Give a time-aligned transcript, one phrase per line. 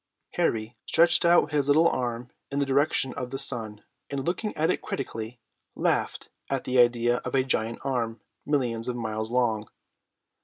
[0.33, 4.71] Harry stretched out his little arm in the direction of the sun, and, looking at
[4.71, 5.39] it critically,
[5.75, 9.69] laughed at the idea of a giant arm millions of miles long.